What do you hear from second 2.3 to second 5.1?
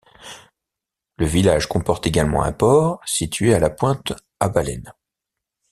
un port, situé à la pointe à Baleine.